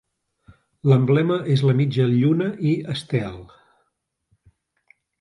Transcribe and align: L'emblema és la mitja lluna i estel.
L'emblema 0.91 1.37
és 1.57 1.63
la 1.71 1.77
mitja 1.83 2.09
lluna 2.15 2.49
i 2.73 2.75
estel. 2.97 3.39